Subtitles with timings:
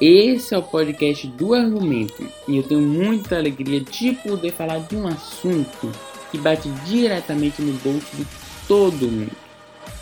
[0.00, 4.96] Esse é o podcast do Argumento e eu tenho muita alegria de poder falar de
[4.96, 5.92] um assunto
[6.30, 8.26] que bate diretamente no bolso de
[8.66, 9.36] todo mundo: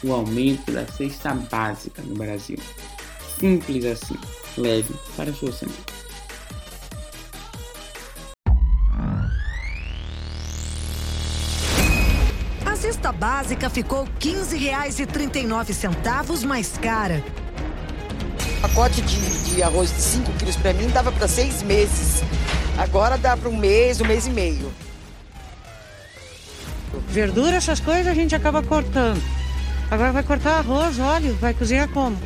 [0.04, 2.58] o aumento da cesta básica no Brasil.
[3.40, 4.14] Simples assim,
[4.56, 5.76] leve para a sua semana.
[12.64, 17.20] A cesta básica ficou R$ 15,39 mais cara
[18.58, 22.22] pacote de, de arroz de 5 quilos para mim dava para seis meses.
[22.76, 24.72] Agora dá para um mês, um mês e meio.
[27.08, 29.22] Verdura, essas coisas a gente acaba cortando.
[29.90, 32.16] Agora vai cortar arroz, óleo, vai cozinhar como?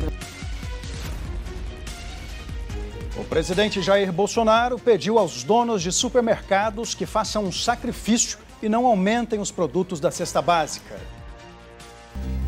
[3.15, 8.85] O presidente Jair Bolsonaro pediu aos donos de supermercados que façam um sacrifício e não
[8.85, 10.95] aumentem os produtos da cesta básica.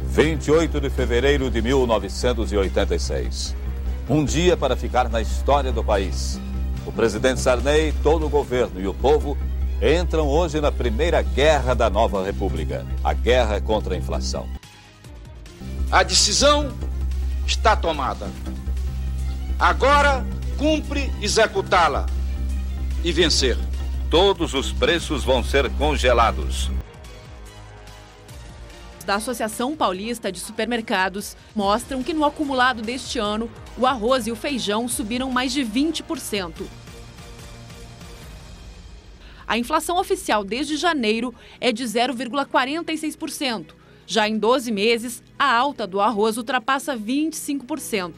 [0.08, 3.65] 28 de fevereiro de 1986.
[4.08, 6.40] Um dia para ficar na história do país.
[6.86, 9.36] O presidente Sarney, todo o governo e o povo
[9.82, 14.48] entram hoje na primeira guerra da nova república a guerra contra a inflação.
[15.92, 16.72] A decisão
[17.48, 18.28] está tomada.
[19.58, 20.24] Agora
[20.58, 22.06] cumpre executá-la
[23.04, 23.58] e vencer.
[24.10, 26.70] Todos os preços vão ser congelados
[29.06, 34.36] da Associação Paulista de Supermercados mostram que no acumulado deste ano, o arroz e o
[34.36, 36.64] feijão subiram mais de 20%.
[39.48, 43.68] A inflação oficial desde janeiro é de 0,46%.
[44.08, 48.14] Já em 12 meses, a alta do arroz ultrapassa 25%.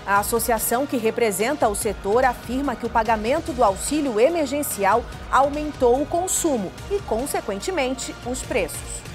[0.05, 6.07] A associação que representa o setor afirma que o pagamento do auxílio emergencial aumentou o
[6.07, 9.12] consumo e, consequentemente, os preços.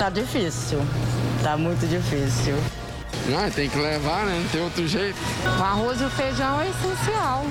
[0.00, 0.78] Tá difícil.
[1.42, 2.54] Tá muito difícil.
[3.28, 4.40] Não, tem que levar, né?
[4.42, 5.18] Não tem outro jeito.
[5.44, 7.44] O arroz e o feijão é essencial.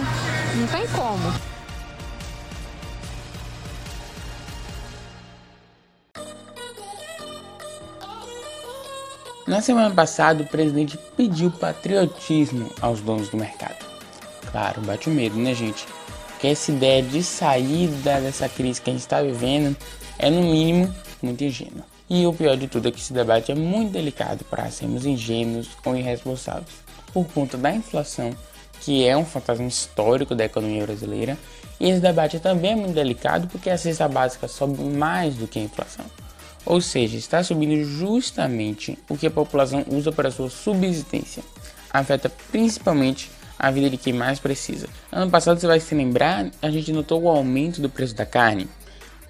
[0.56, 1.32] Não tem como.
[9.46, 13.86] Na semana passada, o presidente pediu patriotismo aos donos do mercado.
[14.52, 15.86] Claro, bate o medo, né, gente?
[16.40, 19.78] Que essa ideia de saída dessa crise que a gente está vivendo
[20.18, 21.89] é, no mínimo, muito ingênua.
[22.10, 25.70] E o pior de tudo é que esse debate é muito delicado para sermos ingênuos
[25.86, 26.66] ou irresponsáveis,
[27.14, 28.32] por conta da inflação,
[28.82, 31.38] que é um fantasma histórico da economia brasileira,
[31.80, 35.60] e esse debate também é muito delicado porque a cesta básica sobe mais do que
[35.60, 36.06] a inflação.
[36.66, 41.44] Ou seja, está subindo justamente o que a população usa para sua subsistência.
[41.92, 44.88] Afeta principalmente a vida de quem mais precisa.
[45.12, 48.68] Ano passado, você vai se lembrar, a gente notou o aumento do preço da carne.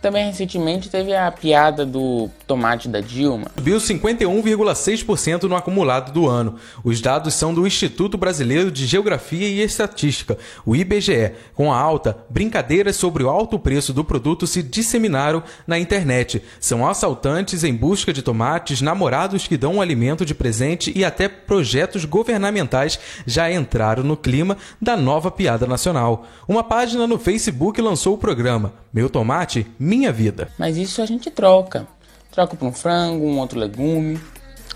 [0.02, 3.52] Também recentemente teve a piada do tomate da Dilma.
[3.58, 6.56] Subiu 51,6% no acumulado do ano.
[6.86, 11.34] Os dados são do Instituto Brasileiro de Geografia e Estatística, o IBGE.
[11.54, 16.42] Com a alta, brincadeiras sobre o alto preço do produto se disseminaram na internet.
[16.62, 21.28] São assaltantes em busca de tomates, namorados que dão um alimento de presente e até
[21.28, 26.26] projetos governamentais já entraram no clima da nova piada nacional.
[26.48, 30.50] Uma página no Facebook lançou o programa Meu Tomate, minha vida.
[30.58, 31.88] Mas isso a gente troca.
[32.32, 34.20] Troca por um frango, um outro legume.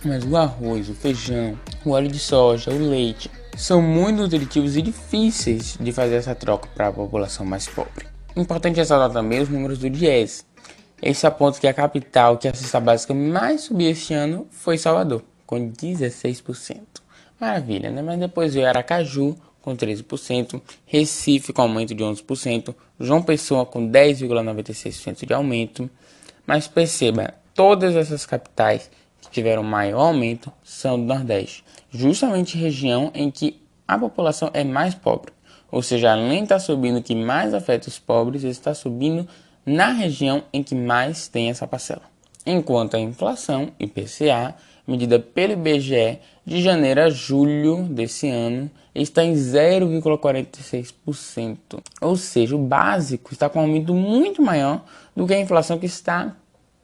[0.03, 4.81] Mas o arroz, o feijão, o óleo de soja, o leite são muito nutritivos e
[4.81, 8.07] difíceis de fazer essa troca para a população mais pobre.
[8.35, 10.43] Importante ressaltar também os números do Diese.
[10.99, 15.23] Esse aponta que a capital que a cesta básica mais subiu este ano foi Salvador,
[15.45, 16.79] com 16%.
[17.39, 18.01] Maravilha, né?
[18.01, 25.25] Mas depois veio Aracaju, com 13%, Recife com aumento de 11%, João Pessoa com 10,96%
[25.25, 25.89] de aumento.
[26.45, 33.31] Mas perceba, todas essas capitais que tiveram maior aumento são do Nordeste, justamente região em
[33.31, 35.31] que a população é mais pobre.
[35.71, 39.27] Ou seja, além de estar subindo que mais afeta os pobres, está subindo
[39.65, 42.03] na região em que mais tem essa parcela.
[42.45, 44.55] Enquanto a inflação, IPCA,
[44.85, 48.69] medida pelo IBGE de janeiro a julho desse ano,
[49.01, 51.57] está em 0,46%.
[52.01, 54.83] Ou seja, o básico está com um aumento muito maior
[55.15, 56.35] do que a inflação que está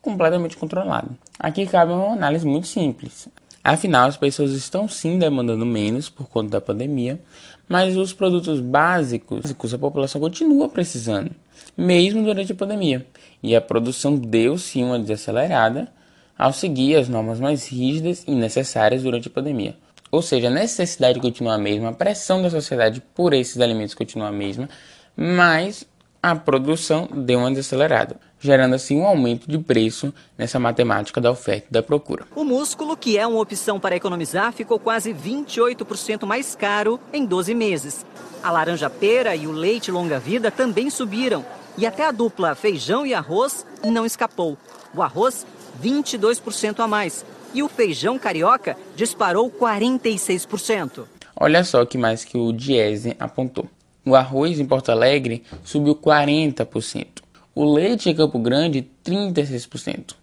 [0.01, 1.09] completamente controlada.
[1.37, 3.27] Aqui cabe uma análise muito simples.
[3.63, 7.19] Afinal, as pessoas estão sim demandando menos por conta da pandemia,
[7.67, 11.31] mas os produtos básicos a população continua precisando.
[11.77, 13.05] mesmo durante a pandemia,
[13.43, 15.91] e a produção deu sim uma desacelerada
[16.37, 19.75] ao seguir as normas mais rígidas e necessárias durante a pandemia.
[20.11, 24.29] Ou seja, a necessidade continua a mesma, a pressão da sociedade por esses alimentos continua
[24.29, 24.67] a mesma,
[25.15, 25.85] mas
[26.21, 31.67] a produção deu uma desacelerada, gerando assim um aumento de preço nessa matemática da oferta
[31.69, 32.25] e da procura.
[32.35, 37.53] O músculo, que é uma opção para economizar, ficou quase 28% mais caro em 12
[37.53, 38.05] meses.
[38.43, 41.45] A laranja pera e o leite longa-vida também subiram.
[41.77, 44.57] E até a dupla feijão e arroz não escapou.
[44.93, 45.45] O arroz,
[45.81, 47.23] 22% a mais.
[47.53, 51.05] E o feijão carioca disparou 46%.
[51.35, 53.67] Olha só que mais que o Diese apontou.
[54.05, 57.07] O arroz em Porto Alegre subiu 40%.
[57.55, 60.15] O leite em Campo Grande, 36%.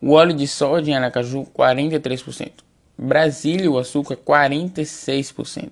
[0.00, 2.50] O óleo de soja em Aracaju, 43%.
[2.98, 5.70] Brasília, o açúcar, 46%.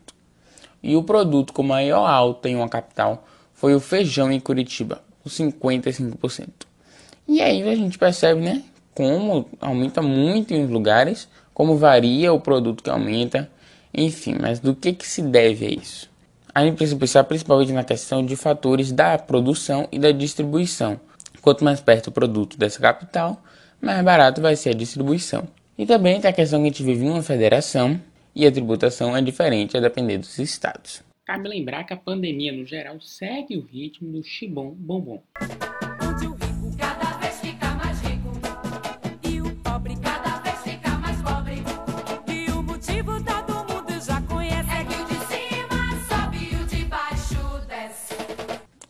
[0.83, 5.29] E o produto com maior alta em uma capital foi o feijão em Curitiba, com
[5.29, 6.49] 55%.
[7.29, 8.63] E aí a gente percebe, né,
[9.01, 13.51] como aumenta muito em lugares, como varia o produto que aumenta,
[13.95, 16.11] enfim, mas do que, que se deve a isso?
[16.55, 21.01] A gente precisa pensar principalmente na questão de fatores da produção e da distribuição.
[21.41, 23.43] Quanto mais perto o produto dessa capital,
[23.81, 25.49] mais barato vai ser a distribuição.
[25.79, 27.99] E também tem a questão que a gente vive em uma federação
[28.37, 31.03] e a tributação é diferente a depender dos estados.
[31.25, 35.23] Cabe lembrar que a pandemia no geral segue o ritmo do chibom bombom.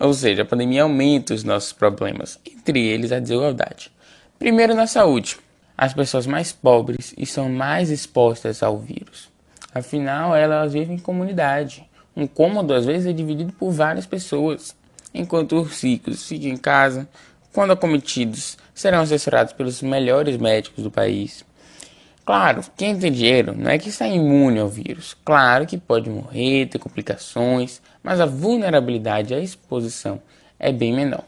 [0.00, 3.92] Ou seja, a pandemia aumenta os nossos problemas, entre eles a desigualdade.
[4.38, 5.36] Primeiro na saúde.
[5.76, 9.28] As pessoas mais pobres estão mais expostas ao vírus.
[9.74, 11.86] Afinal, elas vivem em comunidade.
[12.16, 14.74] Um cômodo às vezes é dividido por várias pessoas,
[15.12, 17.06] enquanto os ricos ficam em casa.
[17.52, 21.44] Quando acometidos, serão assessorados pelos melhores médicos do país.
[22.30, 25.16] Claro, quem tem dinheiro não é que está imune ao vírus.
[25.24, 30.22] Claro que pode morrer, ter complicações, mas a vulnerabilidade à exposição
[30.56, 31.24] é bem menor.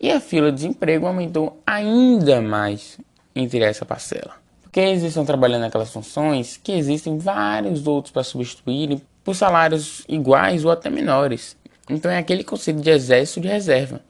[0.00, 2.96] E a fila de desemprego aumentou ainda mais
[3.34, 4.36] entre essa parcela.
[4.62, 10.64] Porque eles estão trabalhando naquelas funções que existem vários outros para substituírem por salários iguais
[10.64, 11.56] ou até menores.
[11.88, 14.00] Então é aquele conceito de exército de reserva.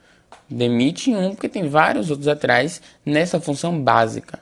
[0.47, 4.39] Demite um porque tem vários outros atrás nessa função básica.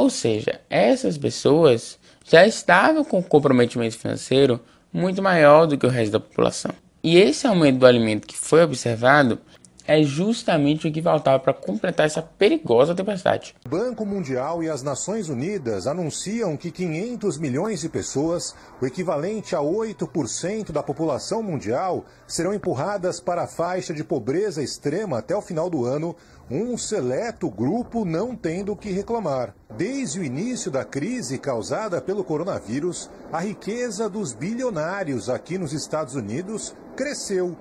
[0.00, 4.58] Ou seja, essas pessoas já estavam com comprometimento financeiro
[4.90, 6.72] muito maior do que o resto da população.
[7.04, 9.38] E esse aumento do alimento que foi observado
[9.86, 13.54] é justamente o que faltava para completar essa perigosa tempestade.
[13.64, 19.54] O Banco Mundial e as Nações Unidas anunciam que 500 milhões de pessoas, o equivalente
[19.54, 25.42] a 8% da população mundial, serão empurradas para a faixa de pobreza extrema até o
[25.42, 26.16] final do ano,
[26.50, 29.54] um seleto grupo não tendo o que reclamar.
[29.76, 36.16] Desde o início da crise causada pelo coronavírus, a riqueza dos bilionários aqui nos Estados
[36.16, 37.56] Unidos cresceu.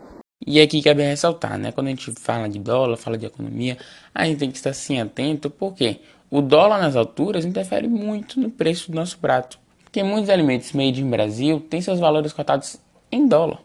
[0.46, 1.72] E aqui cabe ressaltar, né?
[1.72, 3.78] Quando a gente fala de dólar, fala de economia,
[4.16, 6.00] a gente tem que estar assim atento, porque
[6.32, 9.60] o dólar nas alturas interfere muito no preço do nosso prato.
[9.84, 12.78] Porque muitos alimentos made em Brasil têm seus valores cotados
[13.12, 13.60] em dólar.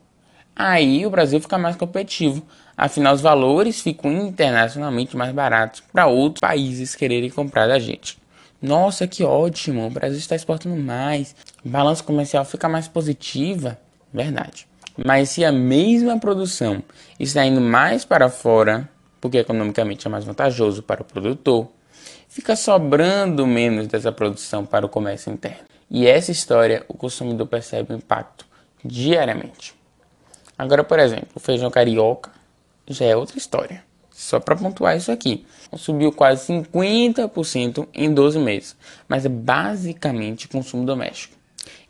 [0.56, 2.43] Aí o Brasil fica mais competitivo.
[2.76, 8.19] Afinal, os valores ficam internacionalmente mais baratos para outros países quererem comprar da gente.
[8.61, 9.87] Nossa, que ótimo!
[9.87, 11.37] O Brasil está exportando mais.
[11.64, 13.78] O balanço comercial fica mais positiva.
[14.12, 14.66] Verdade.
[14.97, 16.83] Mas se a mesma produção
[17.19, 18.89] está indo mais para fora,
[19.21, 21.69] porque economicamente é mais vantajoso para o produtor,
[22.29, 25.65] fica sobrando menos dessa produção para o comércio interno.
[25.91, 28.47] E essa história o consumidor percebe o impacto
[28.85, 29.75] diariamente.
[30.57, 32.31] Agora, por exemplo, o feijão carioca
[32.87, 33.83] já é outra história.
[34.11, 35.45] Só para pontuar isso aqui.
[35.77, 38.77] Subiu quase 50% em 12 meses,
[39.09, 41.35] mas é basicamente consumo doméstico.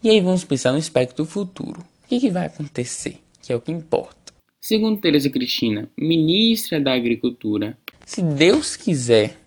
[0.02, 1.84] E aí vamos pensar no aspecto futuro.
[2.04, 3.18] O que, que vai acontecer?
[3.40, 4.34] Que é o que importa.
[4.60, 9.38] Segundo Tereza Cristina, ministra da Agricultura, se Deus quiser,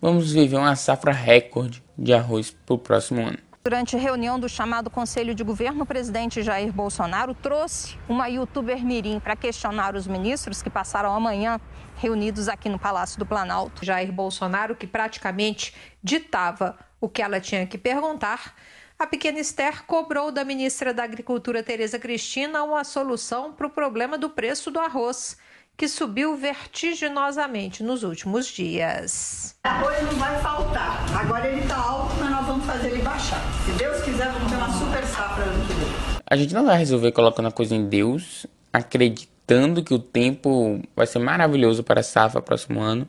[0.00, 3.38] vamos viver uma safra recorde de arroz para o próximo ano.
[3.62, 9.20] Durante reunião do chamado Conselho de Governo, o presidente Jair Bolsonaro trouxe uma youtuber mirim
[9.20, 11.60] para questionar os ministros que passaram amanhã
[11.96, 13.84] reunidos aqui no Palácio do Planalto.
[13.84, 18.56] Jair Bolsonaro, que praticamente ditava o que ela tinha que perguntar,
[19.00, 24.16] a pequena Esther cobrou da ministra da Agricultura, Tereza Cristina, uma solução para o problema
[24.16, 25.36] do preço do arroz
[25.76, 29.56] que subiu vertiginosamente nos últimos dias.
[29.64, 31.18] Arroz não vai faltar.
[31.18, 33.42] Agora ele está alto, mas nós vamos fazer ele baixar.
[33.64, 35.88] Se Deus quiser, vamos ter uma super safra ano que vem.
[36.26, 40.80] A gente não vai resolver colocando a coisa em Deus, acreditando acreditando que o tempo
[40.94, 43.06] vai ser maravilhoso para a safra próximo ano.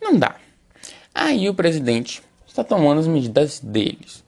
[0.00, 0.36] Não dá.
[1.12, 4.22] Aí o presidente está tomando as medidas deles.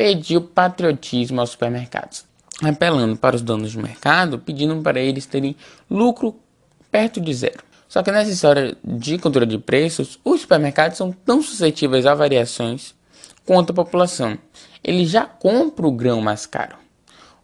[0.00, 2.24] Pediu patriotismo aos supermercados,
[2.62, 5.54] apelando para os donos de mercado, pedindo para eles terem
[5.90, 6.34] lucro
[6.90, 7.62] perto de zero.
[7.86, 12.94] Só que nessa história de cultura de preços, os supermercados são tão suscetíveis a variações
[13.44, 14.38] quanto a população.
[14.82, 16.76] Ele já compra o grão mais caro.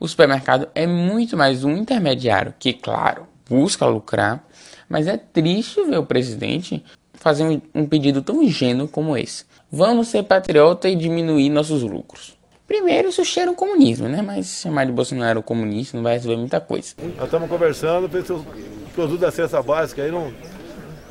[0.00, 4.42] O supermercado é muito mais um intermediário que, claro, busca lucrar,
[4.88, 6.82] mas é triste ver o presidente
[7.12, 9.44] fazer um pedido tão ingênuo como esse.
[9.70, 12.35] Vamos ser patriota e diminuir nossos lucros.
[12.66, 14.20] Primeiro, isso cheira um comunismo, né?
[14.22, 16.94] Mas chamar de Bolsonaro comunista não vai resolver muita coisa.
[17.16, 20.32] Nós estamos conversando, o produto da cesta básica aí não.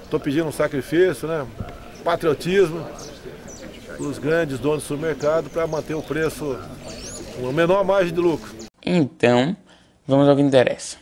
[0.04, 1.46] Estou pedindo um sacrifício, né?
[2.04, 2.86] Patriotismo
[3.98, 6.58] dos grandes donos do supermercado para manter o preço,
[7.40, 8.54] uma menor margem de lucro.
[8.86, 9.56] Então,
[10.06, 10.98] vamos ao que interessa.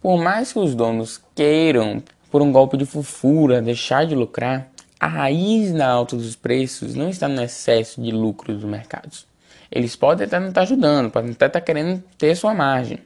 [0.00, 5.06] Por mais que os donos queiram, por um golpe de fofura, deixar de lucrar, a
[5.08, 9.26] raiz da alta dos preços não está no excesso de lucro dos mercados.
[9.70, 12.98] Eles podem até não estar ajudando, podem até estar querendo ter sua margem,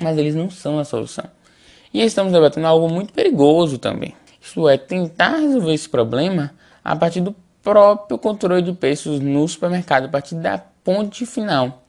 [0.00, 1.24] mas eles não são a solução.
[1.92, 4.14] E estamos debatendo algo muito perigoso também.
[4.40, 6.52] Isto é, tentar resolver esse problema
[6.84, 11.82] a partir do próprio controle de preços no supermercado, a partir da ponte final.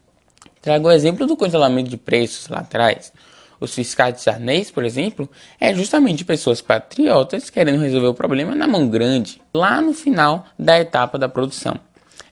[0.61, 3.13] Trago o exemplo do congelamento de preços lá atrás.
[3.59, 8.67] Os fiscais de Sarney, por exemplo, é justamente pessoas patriotas querendo resolver o problema na
[8.67, 11.79] mão grande, lá no final da etapa da produção.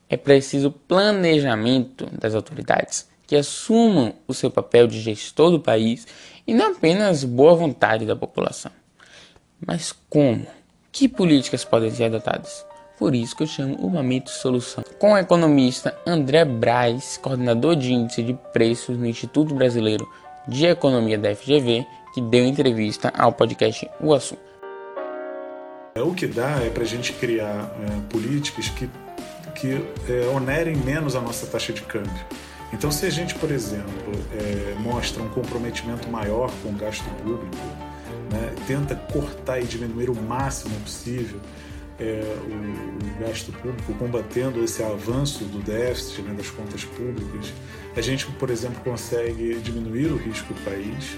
[0.09, 6.07] É preciso planejamento das autoridades que assumam o seu papel de gestor do país
[6.47, 8.71] e não apenas boa vontade da população.
[9.65, 10.47] Mas como?
[10.91, 12.65] Que políticas podem ser adotadas?
[12.97, 14.83] Por isso que eu chamo o Momento Solução.
[14.97, 20.07] Com o economista André Braz, coordenador de índice de preços no Instituto Brasileiro
[20.47, 24.41] de Economia da FGV, que deu entrevista ao podcast O Assunto.
[25.93, 28.89] É, o que dá é para a gente criar é, políticas que,
[29.57, 32.25] que é, onerem menos a nossa taxa de câmbio.
[32.71, 37.55] Então, se a gente, por exemplo, é, mostra um comprometimento maior com o gasto público,
[38.31, 41.39] né, tenta cortar e diminuir o máximo possível
[41.99, 47.51] é, o, o, gasto público, combatendo esse avanço do déficit né, das contas públicas,
[47.95, 51.17] a gente, por exemplo, consegue diminuir o risco do país,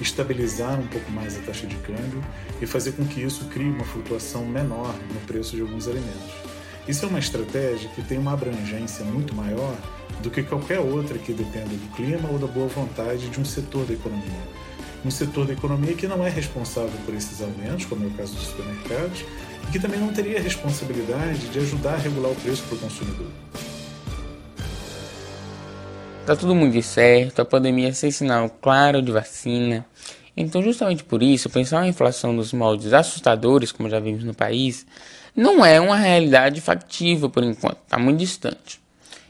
[0.00, 2.24] estabilizar um pouco mais a taxa de câmbio
[2.62, 6.53] e fazer com que isso crie uma flutuação menor no preço de alguns alimentos.
[6.86, 9.74] Isso é uma estratégia que tem uma abrangência muito maior
[10.22, 13.86] do que qualquer outra que dependa do clima ou da boa vontade de um setor
[13.86, 14.64] da economia.
[15.02, 18.34] Um setor da economia que não é responsável por esses aumentos, como é o caso
[18.34, 19.24] dos supermercados,
[19.66, 22.78] e que também não teria a responsabilidade de ajudar a regular o preço para o
[22.78, 23.26] consumidor.
[26.26, 29.86] Tá tudo muito certo, a pandemia sem sinal claro de vacina.
[30.36, 34.86] Então, justamente por isso, pensar uma inflação nos moldes assustadores, como já vimos no país,
[35.36, 38.80] não é uma realidade factível por enquanto, está muito distante.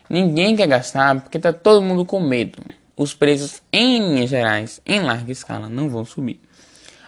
[0.08, 2.58] Ninguém quer gastar porque está todo mundo com medo.
[2.96, 6.40] Os preços, em linhas gerais, em larga escala, não vão subir.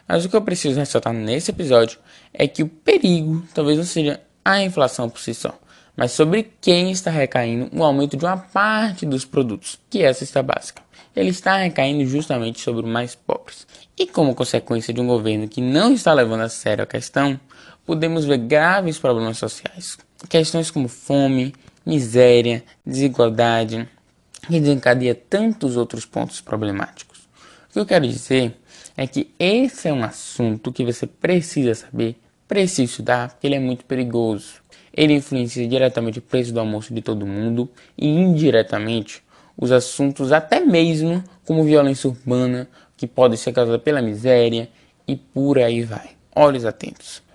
[0.09, 1.99] Mas o que eu preciso ressaltar nesse episódio
[2.33, 5.59] é que o perigo talvez não seja a inflação por si só,
[5.97, 10.15] mas sobre quem está recaindo o aumento de uma parte dos produtos, que é a
[10.15, 10.83] cesta básica.
[11.15, 13.67] Ele está recaindo justamente sobre os mais pobres.
[13.99, 17.41] E como consequência de um governo que não está levando a sério a questão,
[17.87, 19.97] podemos ver graves problemas sociais.
[20.29, 23.89] Questões como fome, miséria, desigualdade,
[24.47, 27.21] que desencadeia tantos outros pontos problemáticos.
[27.71, 28.57] O que eu quero dizer
[28.97, 32.17] é que esse é um assunto que você precisa saber,
[32.49, 34.55] precisa estudar, porque ele é muito perigoso.
[34.93, 39.23] Ele influencia diretamente o preço do almoço de todo mundo e indiretamente
[39.57, 44.69] os assuntos até mesmo como violência urbana, que pode ser causada pela miséria
[45.07, 46.11] e por aí vai.
[46.35, 47.26] Olhos atentos.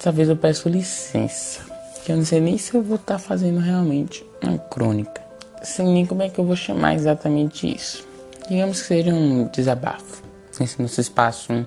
[0.00, 1.60] Dessa vez eu peço licença,
[2.02, 5.20] que eu não sei nem se eu vou estar fazendo realmente uma crônica
[5.62, 8.06] sei nem como é que eu vou chamar exatamente isso.
[8.48, 10.22] Digamos que seja um desabafo,
[10.58, 11.66] nesse nosso espaço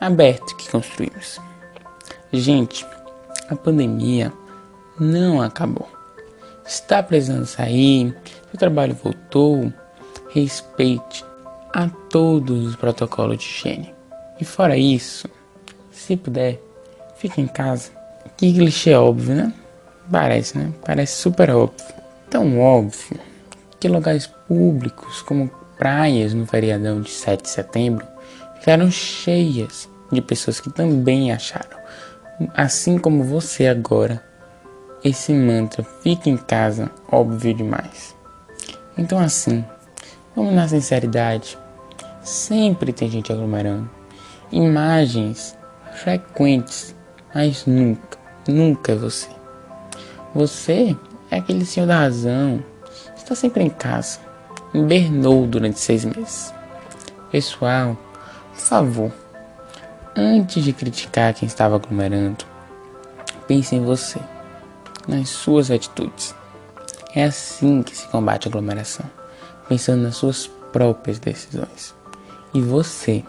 [0.00, 1.40] aberto que construímos.
[2.32, 2.86] Gente,
[3.48, 4.32] a pandemia
[4.98, 5.88] não acabou.
[6.66, 8.14] Está precisando sair,
[8.50, 9.72] seu trabalho voltou,
[10.30, 11.24] respeite
[11.72, 13.94] a todos os protocolos de higiene.
[14.40, 15.28] E fora isso,
[15.90, 16.60] se puder,
[17.18, 17.90] fique em casa.
[18.36, 19.52] Que clichê óbvio, né?
[20.10, 20.72] Parece, né?
[20.84, 21.86] Parece super óbvio.
[22.30, 23.18] Tão óbvio
[23.80, 28.06] que lugares públicos, como praias no feriadão de 7 de setembro,
[28.58, 31.78] ficaram cheias de pessoas que também acharam,
[32.54, 34.22] assim como você agora,
[35.04, 38.16] esse mantra fica em casa óbvio demais.
[38.96, 39.64] Então assim,
[40.34, 41.56] vamos na sinceridade,
[42.28, 43.88] Sempre tem gente aglomerando.
[44.52, 45.56] Imagens
[45.94, 46.94] frequentes,
[47.34, 49.28] mas nunca, nunca é você.
[50.34, 50.96] Você
[51.30, 52.62] é aquele senhor da razão.
[53.16, 54.20] Está sempre em casa.
[54.74, 56.52] Invernou durante seis meses.
[57.30, 57.96] Pessoal,
[58.52, 59.12] por favor,
[60.16, 62.44] antes de criticar quem estava aglomerando,
[63.46, 64.18] pense em você,
[65.06, 66.34] nas suas atitudes.
[67.14, 69.06] É assim que se combate a aglomeração,
[69.68, 71.94] pensando nas suas próprias decisões.
[72.52, 73.24] E você,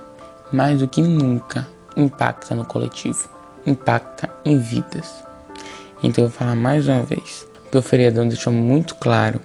[0.51, 3.29] mais do que nunca, impacta no coletivo,
[3.65, 5.23] impacta em vidas.
[6.03, 9.41] Então eu vou falar mais uma vez, porque o feriadão deixou muito claro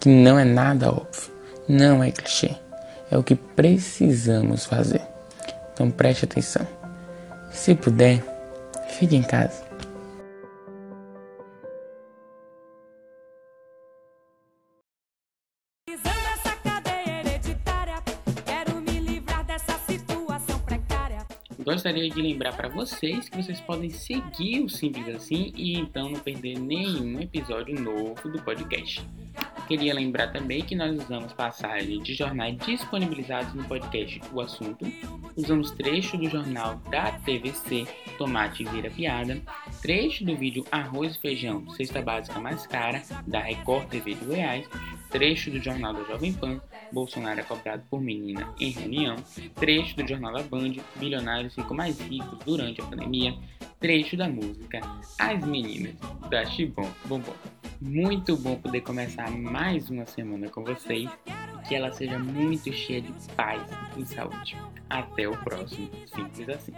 [0.00, 1.30] que não é nada óbvio,
[1.68, 2.56] não é clichê,
[3.10, 5.02] é o que precisamos fazer.
[5.72, 6.66] Então preste atenção.
[7.52, 8.22] Se puder,
[8.88, 9.71] fique em casa.
[21.64, 26.18] Gostaria de lembrar para vocês que vocês podem seguir o Simples Assim e então não
[26.18, 29.00] perder nenhum episódio novo do podcast.
[29.68, 34.84] Queria lembrar também que nós usamos passagem de jornais disponibilizados no podcast O Assunto,
[35.36, 37.86] usamos trecho do jornal da TVC
[38.18, 39.40] Tomate Vira Piada,
[39.80, 44.66] trecho do vídeo Arroz e Feijão, Cesta Básica Mais Cara, da Record TV de Goiás,
[45.10, 46.60] trecho do jornal da Jovem Pan,
[46.92, 49.16] Bolsonaro é cobrado por menina em reunião,
[49.54, 53.34] trecho do jornal da Band, bilionários ficam mais ricos durante a pandemia,
[53.80, 54.80] trecho da música
[55.18, 55.94] As Meninas,
[56.28, 57.34] da Chibom Bombom.
[57.80, 63.00] Muito bom poder começar mais uma semana com vocês e que ela seja muito cheia
[63.00, 63.62] de paz
[63.96, 64.56] e saúde.
[64.88, 66.72] Até o próximo, simples assim.